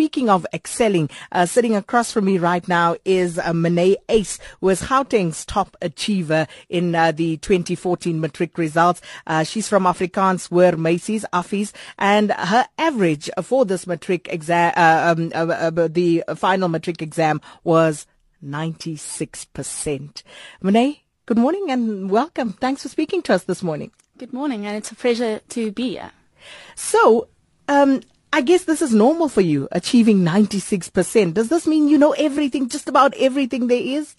speaking 0.00 0.30
of 0.30 0.46
excelling, 0.54 1.10
uh, 1.30 1.44
sitting 1.44 1.76
across 1.76 2.10
from 2.10 2.24
me 2.24 2.38
right 2.38 2.66
now 2.66 2.96
is 3.04 3.38
uh, 3.38 3.52
Minét 3.52 3.96
Uys, 4.08 4.38
who 4.62 4.70
is 4.70 4.80
Gauteng's 4.80 5.44
top 5.44 5.76
achiever 5.82 6.46
in 6.70 6.94
uh, 6.94 7.12
the 7.12 7.36
2014 7.36 8.18
matric 8.18 8.56
results. 8.56 9.02
Uh, 9.26 9.44
she's 9.44 9.68
from 9.68 9.84
Afrikaans 9.84 10.48
Hoër 10.48 10.76
Meisies, 10.76 11.26
Affies, 11.34 11.72
and 11.98 12.32
her 12.32 12.66
average 12.78 13.28
for 13.42 13.66
this 13.66 13.86
matric 13.86 14.26
exam, 14.32 14.72
uh, 14.74 15.14
um, 15.18 15.32
uh, 15.34 15.52
uh, 15.52 15.88
the 15.88 16.24
final 16.34 16.70
matric 16.70 17.02
exam 17.02 17.38
was 17.62 18.06
96%. 18.42 20.22
Monet, 20.62 21.02
good 21.26 21.36
morning 21.36 21.66
and 21.70 22.08
welcome. 22.08 22.54
Thanks 22.54 22.84
for 22.84 22.88
speaking 22.88 23.20
to 23.24 23.34
us 23.34 23.44
this 23.44 23.62
morning. 23.62 23.90
Good 24.16 24.32
morning, 24.32 24.64
and 24.64 24.78
it's 24.78 24.92
a 24.92 24.94
pleasure 24.94 25.42
to 25.50 25.72
be 25.72 25.90
here. 25.90 26.12
So, 26.74 27.28
um, 27.68 28.00
I 28.32 28.42
guess 28.42 28.64
this 28.64 28.80
is 28.80 28.94
normal 28.94 29.28
for 29.28 29.40
you, 29.40 29.66
achieving 29.72 30.20
96%. 30.20 31.34
Does 31.34 31.48
this 31.48 31.66
mean 31.66 31.88
you 31.88 31.98
know 31.98 32.12
everything, 32.12 32.68
just 32.68 32.88
about 32.88 33.12
everything 33.14 33.66
there 33.66 33.82
is? 33.82 34.14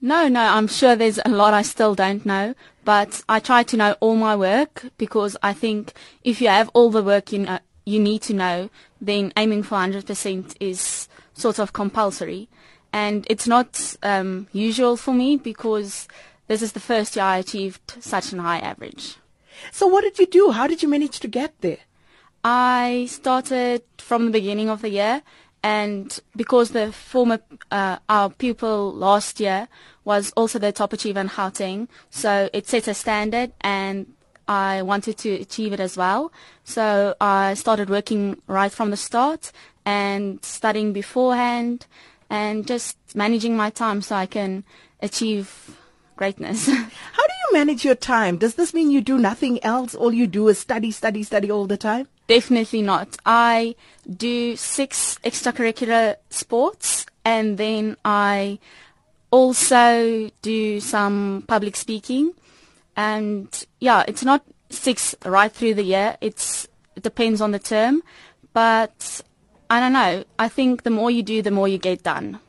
No, 0.00 0.26
no, 0.26 0.40
I'm 0.40 0.66
sure 0.66 0.96
there's 0.96 1.20
a 1.24 1.28
lot 1.28 1.54
I 1.54 1.62
still 1.62 1.94
don't 1.94 2.26
know, 2.26 2.56
but 2.84 3.22
I 3.28 3.38
try 3.38 3.62
to 3.62 3.76
know 3.76 3.94
all 4.00 4.16
my 4.16 4.34
work 4.34 4.86
because 4.98 5.36
I 5.44 5.52
think 5.52 5.92
if 6.24 6.40
you 6.40 6.48
have 6.48 6.70
all 6.74 6.90
the 6.90 7.04
work 7.04 7.30
you 7.30 7.38
know, 7.38 7.60
you 7.84 8.00
need 8.00 8.22
to 8.22 8.34
know, 8.34 8.68
then 9.00 9.32
aiming 9.36 9.62
for 9.62 9.76
100% 9.76 10.56
is 10.58 11.08
sort 11.34 11.60
of 11.60 11.72
compulsory. 11.72 12.48
And 12.92 13.24
it's 13.30 13.46
not 13.46 13.96
um, 14.02 14.48
usual 14.52 14.96
for 14.96 15.14
me 15.14 15.36
because 15.36 16.08
this 16.48 16.62
is 16.62 16.72
the 16.72 16.80
first 16.80 17.14
year 17.14 17.24
I 17.24 17.38
achieved 17.38 17.94
such 18.00 18.32
an 18.32 18.40
high 18.40 18.58
average. 18.58 19.18
So 19.70 19.86
what 19.86 20.02
did 20.02 20.18
you 20.18 20.26
do? 20.26 20.50
How 20.50 20.66
did 20.66 20.82
you 20.82 20.88
manage 20.88 21.20
to 21.20 21.28
get 21.28 21.54
there? 21.60 21.78
I 22.44 23.06
started 23.08 23.82
from 23.98 24.26
the 24.26 24.30
beginning 24.32 24.68
of 24.68 24.82
the 24.82 24.90
year, 24.90 25.22
and 25.62 26.18
because 26.34 26.70
the 26.70 26.90
former 26.92 27.40
uh, 27.70 27.98
our 28.08 28.30
pupil 28.30 28.92
last 28.92 29.38
year 29.38 29.68
was 30.04 30.32
also 30.32 30.58
the 30.58 30.72
top 30.72 30.92
achiever 30.92 31.20
in 31.20 31.28
Gauteng, 31.28 31.88
so 32.10 32.50
it 32.52 32.66
set 32.66 32.88
a 32.88 32.94
standard, 32.94 33.52
and 33.60 34.12
I 34.48 34.82
wanted 34.82 35.18
to 35.18 35.30
achieve 35.34 35.72
it 35.72 35.80
as 35.80 35.96
well. 35.96 36.32
So 36.64 37.14
I 37.20 37.54
started 37.54 37.88
working 37.88 38.42
right 38.48 38.72
from 38.72 38.90
the 38.90 38.96
start 38.96 39.52
and 39.84 40.44
studying 40.44 40.92
beforehand, 40.92 41.86
and 42.28 42.66
just 42.66 42.96
managing 43.14 43.56
my 43.56 43.70
time 43.70 44.02
so 44.02 44.16
I 44.16 44.26
can 44.26 44.64
achieve 45.00 45.78
greatness. 46.16 46.66
How 46.66 46.74
do 46.74 47.34
you 47.40 47.41
manage 47.52 47.84
your 47.84 47.94
time? 47.94 48.38
Does 48.38 48.54
this 48.54 48.74
mean 48.74 48.90
you 48.90 49.00
do 49.00 49.18
nothing 49.18 49.62
else? 49.64 49.94
All 49.94 50.12
you 50.12 50.26
do 50.26 50.48
is 50.48 50.58
study, 50.58 50.90
study, 50.90 51.22
study 51.22 51.50
all 51.50 51.66
the 51.66 51.76
time? 51.76 52.08
Definitely 52.26 52.82
not. 52.82 53.16
I 53.26 53.74
do 54.08 54.56
six 54.56 55.18
extracurricular 55.24 56.16
sports 56.30 57.06
and 57.24 57.58
then 57.58 57.96
I 58.04 58.58
also 59.30 60.30
do 60.42 60.80
some 60.80 61.44
public 61.46 61.76
speaking. 61.76 62.32
And 62.96 63.48
yeah, 63.80 64.04
it's 64.06 64.24
not 64.24 64.44
six 64.70 65.14
right 65.24 65.52
through 65.52 65.74
the 65.74 65.82
year. 65.82 66.16
It's, 66.20 66.68
it 66.96 67.02
depends 67.02 67.40
on 67.40 67.50
the 67.50 67.58
term. 67.58 68.02
But 68.52 69.22
I 69.70 69.80
don't 69.80 69.94
know. 69.94 70.24
I 70.38 70.48
think 70.48 70.82
the 70.82 70.90
more 70.90 71.10
you 71.10 71.22
do, 71.22 71.42
the 71.42 71.50
more 71.50 71.66
you 71.66 71.78
get 71.78 72.02
done. 72.02 72.40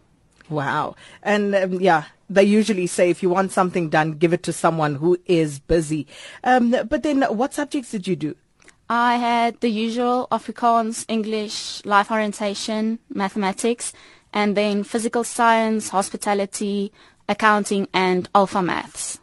Wow. 0.50 0.96
And 1.22 1.56
um, 1.56 1.80
yeah, 1.80 2.06
they 2.34 2.44
usually 2.44 2.88
say 2.88 3.10
if 3.10 3.22
you 3.22 3.30
want 3.30 3.52
something 3.52 3.90
done, 3.90 4.14
give 4.14 4.34
it 4.34 4.44
to 4.44 4.54
someone 4.54 4.96
who 4.96 5.18
is 5.26 5.60
busy. 5.60 6.08
Um, 6.44 6.76
but 6.90 7.04
then 7.04 7.24
what 7.24 7.54
subjects 7.54 7.92
did 7.92 8.08
you 8.08 8.16
do? 8.16 8.36
I 8.90 9.16
had 9.16 9.60
the 9.62 9.70
usual 9.70 10.28
Afrikaans, 10.32 11.06
English, 11.08 11.84
life 11.86 12.12
orientation, 12.12 13.00
mathematics, 13.10 13.94
and 14.34 14.58
then 14.58 14.84
physical 14.84 15.24
science, 15.24 15.90
hospitality, 15.90 16.92
accounting, 17.30 17.88
and 17.94 18.30
alpha 18.36 18.62
maths. 18.62 19.20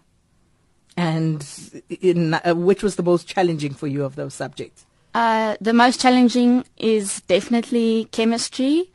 And 0.97 1.47
in, 1.89 2.35
uh, 2.35 2.55
which 2.55 2.83
was 2.83 2.97
the 2.97 3.03
most 3.03 3.27
challenging 3.27 3.75
for 3.75 3.87
you 3.87 4.05
of 4.05 4.17
those 4.17 4.35
subjects? 4.35 4.87
Uh, 5.15 5.57
the 5.61 5.73
most 5.73 6.01
challenging 6.01 6.65
is 6.77 7.21
definitely 7.23 8.09
chemistry 8.13 8.91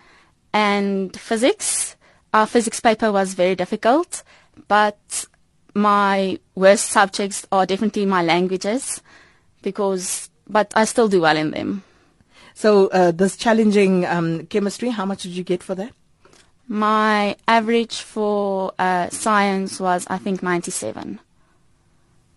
and 0.53 1.17
physics. 1.19 1.95
Our 2.35 2.45
physics 2.45 2.81
paper 2.81 3.13
was 3.13 3.33
very 3.33 3.55
difficult, 3.55 4.21
but 4.67 5.25
my 5.73 6.37
worst 6.53 6.89
subjects 6.89 7.47
are 7.49 7.65
definitely 7.65 8.05
my 8.05 8.23
languages 8.23 9.01
because 9.61 10.29
but 10.45 10.73
I 10.75 10.83
still 10.83 11.07
do 11.07 11.21
well 11.21 11.37
in 11.37 11.51
them. 11.51 11.83
So 12.53 12.87
uh, 12.87 13.11
this 13.11 13.37
challenging 13.37 14.05
um, 14.05 14.47
chemistry, 14.47 14.89
how 14.89 15.05
much 15.05 15.23
did 15.23 15.31
you 15.31 15.45
get 15.45 15.63
for 15.63 15.75
that? 15.75 15.93
My 16.67 17.37
average 17.47 18.01
for 18.01 18.73
uh, 18.77 19.09
science 19.11 19.79
was, 19.79 20.05
I 20.09 20.17
think, 20.17 20.43
97. 20.43 21.19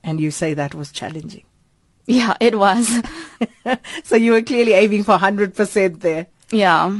And 0.04 0.20
you 0.20 0.30
say 0.30 0.54
that 0.54 0.76
was 0.76 0.92
challenging? 0.92 1.44
Yeah, 2.06 2.36
it 2.40 2.56
was. 2.56 3.02
so 4.04 4.14
you 4.14 4.30
were 4.30 4.42
clearly 4.42 4.74
aiming 4.74 5.02
for 5.02 5.18
100% 5.18 6.00
there? 6.00 6.28
Yeah. 6.50 6.98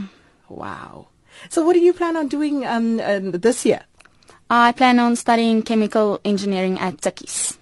Wow. 0.48 1.08
So 1.48 1.64
what 1.64 1.74
do 1.74 1.80
you 1.80 1.92
plan 1.92 2.16
on 2.16 2.28
doing 2.28 2.66
um, 2.66 3.00
uh, 3.00 3.20
this 3.20 3.64
year? 3.64 3.82
I 4.50 4.72
plan 4.72 4.98
on 4.98 5.16
studying 5.16 5.62
chemical 5.62 6.20
engineering 6.24 6.78
at 6.78 6.98
Tukkies 6.98 7.58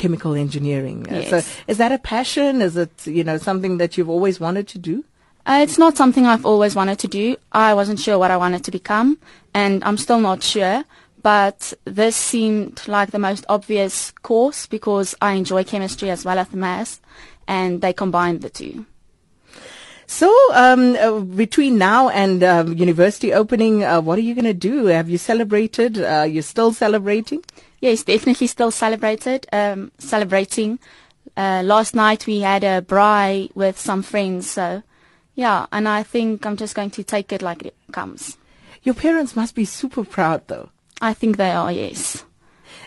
chemical 0.00 0.34
engineering. 0.34 1.06
Yes. 1.10 1.30
So 1.30 1.60
is 1.66 1.76
that 1.78 1.92
a 1.92 1.98
passion? 1.98 2.62
Is 2.62 2.76
it, 2.76 3.06
you 3.06 3.22
know, 3.22 3.36
something 3.36 3.76
that 3.78 3.96
you've 3.96 4.08
always 4.08 4.40
wanted 4.40 4.66
to 4.68 4.78
do? 4.78 5.04
Uh, 5.46 5.60
it's 5.62 5.78
not 5.78 5.96
something 5.96 6.26
I've 6.26 6.46
always 6.46 6.74
wanted 6.74 6.98
to 7.00 7.08
do. 7.08 7.36
I 7.52 7.74
wasn't 7.74 8.00
sure 8.00 8.18
what 8.18 8.30
I 8.30 8.36
wanted 8.36 8.64
to 8.64 8.70
become, 8.70 9.18
and 9.54 9.82
I'm 9.84 9.96
still 9.96 10.20
not 10.20 10.42
sure. 10.42 10.84
But 11.22 11.74
this 11.84 12.16
seemed 12.16 12.82
like 12.88 13.10
the 13.10 13.18
most 13.18 13.44
obvious 13.48 14.10
course 14.22 14.66
because 14.66 15.14
I 15.20 15.32
enjoy 15.32 15.64
chemistry 15.64 16.08
as 16.10 16.24
well 16.24 16.38
as 16.38 16.48
the 16.48 16.56
maths, 16.56 17.00
and 17.46 17.80
they 17.82 17.92
combined 17.92 18.40
the 18.40 18.50
two. 18.50 18.86
So, 20.10 20.28
um, 20.54 20.96
uh, 20.96 21.20
between 21.20 21.78
now 21.78 22.08
and 22.08 22.42
um, 22.42 22.76
university 22.76 23.32
opening, 23.32 23.84
uh, 23.84 24.00
what 24.00 24.18
are 24.18 24.22
you 24.22 24.34
going 24.34 24.44
to 24.44 24.52
do? 24.52 24.86
Have 24.86 25.08
you 25.08 25.18
celebrated? 25.18 26.02
Uh, 26.02 26.26
you're 26.28 26.42
still 26.42 26.72
celebrating? 26.72 27.44
Yes, 27.80 28.02
definitely 28.02 28.48
still 28.48 28.72
celebrated. 28.72 29.46
Um, 29.52 29.92
celebrating. 29.98 30.80
Uh, 31.36 31.62
last 31.64 31.94
night 31.94 32.26
we 32.26 32.40
had 32.40 32.64
a 32.64 32.82
braai 32.82 33.54
with 33.54 33.78
some 33.78 34.02
friends. 34.02 34.50
So, 34.50 34.82
yeah, 35.36 35.66
and 35.70 35.88
I 35.88 36.02
think 36.02 36.44
I'm 36.44 36.56
just 36.56 36.74
going 36.74 36.90
to 36.90 37.04
take 37.04 37.32
it 37.32 37.40
like 37.40 37.62
it 37.64 37.76
comes. 37.92 38.36
Your 38.82 38.96
parents 38.96 39.36
must 39.36 39.54
be 39.54 39.64
super 39.64 40.04
proud, 40.04 40.42
though. 40.48 40.70
I 41.00 41.14
think 41.14 41.36
they 41.36 41.52
are. 41.52 41.70
Yes. 41.70 42.24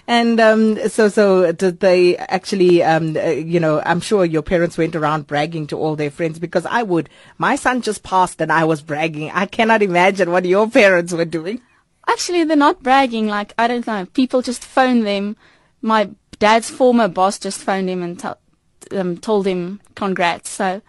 And 0.07 0.39
um, 0.39 0.89
so, 0.89 1.07
so 1.07 1.51
did 1.51 1.79
they 1.79 2.17
actually? 2.17 2.83
Um, 2.83 3.15
uh, 3.15 3.29
you 3.29 3.59
know, 3.59 3.81
I'm 3.85 4.01
sure 4.01 4.25
your 4.25 4.41
parents 4.41 4.77
went 4.77 4.95
around 4.95 5.27
bragging 5.27 5.67
to 5.67 5.77
all 5.77 5.95
their 5.95 6.11
friends 6.11 6.39
because 6.39 6.65
I 6.65 6.83
would. 6.83 7.09
My 7.37 7.55
son 7.55 7.81
just 7.81 8.03
passed, 8.03 8.41
and 8.41 8.51
I 8.51 8.65
was 8.65 8.81
bragging. 8.81 9.31
I 9.31 9.45
cannot 9.45 9.81
imagine 9.81 10.31
what 10.31 10.45
your 10.45 10.69
parents 10.69 11.13
were 11.13 11.25
doing. 11.25 11.61
Actually, 12.07 12.43
they're 12.43 12.57
not 12.57 12.83
bragging. 12.83 13.27
Like 13.27 13.53
I 13.57 13.67
don't 13.67 13.87
know. 13.87 14.05
People 14.07 14.41
just 14.41 14.63
phone 14.63 15.01
them. 15.01 15.37
My 15.81 16.09
dad's 16.39 16.69
former 16.69 17.07
boss 17.07 17.39
just 17.39 17.59
phoned 17.59 17.89
him 17.89 18.03
and 18.03 18.19
t- 18.19 18.97
um, 18.97 19.17
told 19.17 19.47
him 19.47 19.79
congrats. 19.95 20.49
So 20.49 20.81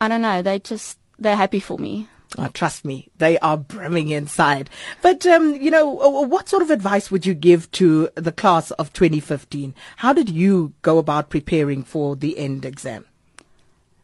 I 0.00 0.08
don't 0.08 0.22
know. 0.22 0.42
They 0.42 0.58
just 0.58 0.98
they're 1.18 1.36
happy 1.36 1.60
for 1.60 1.78
me. 1.78 2.08
Oh, 2.38 2.48
trust 2.48 2.84
me, 2.84 3.08
they 3.16 3.38
are 3.38 3.56
brimming 3.56 4.10
inside. 4.10 4.68
But, 5.02 5.24
um, 5.26 5.54
you 5.54 5.70
know, 5.70 5.86
what 5.88 6.48
sort 6.48 6.62
of 6.62 6.70
advice 6.70 7.10
would 7.10 7.24
you 7.24 7.34
give 7.34 7.70
to 7.72 8.10
the 8.14 8.32
class 8.32 8.70
of 8.72 8.92
2015? 8.92 9.74
How 9.96 10.12
did 10.12 10.28
you 10.28 10.72
go 10.82 10.98
about 10.98 11.30
preparing 11.30 11.82
for 11.82 12.14
the 12.14 12.38
end 12.38 12.64
exam? 12.64 13.06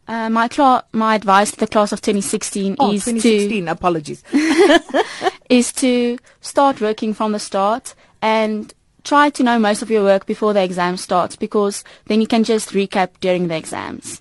Uh, 0.09 0.29
my 0.29 0.49
cl- 0.49 0.83
my 0.93 1.15
advice 1.15 1.53
to 1.53 1.59
the 1.59 1.67
class 1.67 1.93
of 1.93 2.01
2016 2.01 2.77
oh, 2.81 2.93
is 2.93 3.05
2016, 3.05 3.67
to 3.67 3.71
apologies, 3.71 4.25
is 5.49 5.73
to 5.73 6.19
start 6.41 6.81
working 6.81 7.15
from 7.15 7.33
the 7.33 7.39
start 7.39 7.95
and 8.21 8.75
try 9.05 9.31
to 9.31 9.43
know 9.43 9.59
most 9.59 9.81
of 9.81 9.91
your 9.91 10.03
work 10.03 10.27
before 10.27 10.53
the 10.53 10.63
exam 10.63 10.97
starts 10.97 11.37
because 11.37 11.85
then 12.07 12.21
you 12.21 12.27
can 12.27 12.43
just 12.43 12.71
recap 12.71 13.11
during 13.21 13.49
the 13.49 13.57
exams. 13.57 14.21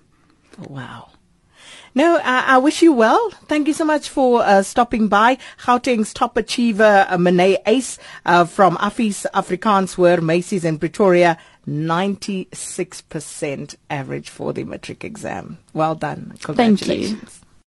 Wow. 0.59 1.09
No, 1.93 2.21
I, 2.23 2.55
I, 2.55 2.57
wish 2.57 2.81
you 2.81 2.93
well. 2.93 3.31
Thank 3.47 3.67
you 3.67 3.73
so 3.73 3.83
much 3.83 4.07
for 4.09 4.43
uh, 4.43 4.63
stopping 4.63 5.09
by. 5.09 5.37
Gauteng's 5.65 6.13
top 6.13 6.37
achiever, 6.37 7.05
uh, 7.09 7.17
Minét 7.17 7.65
Uys, 7.65 7.97
uh, 8.25 8.45
from 8.45 8.77
Affies 8.77 9.25
Afrikaans 9.33 9.95
Hoër 9.95 10.19
Meisies 10.19 10.63
in 10.63 10.79
Pretoria, 10.79 11.37
96% 11.67 13.75
average 13.89 14.29
for 14.29 14.53
the 14.53 14.63
matric 14.63 15.03
exam. 15.03 15.57
Well 15.73 15.95
done. 15.95 16.37
Congratulations. 16.41 17.19
Thank 17.19 17.21
you. 17.21 17.27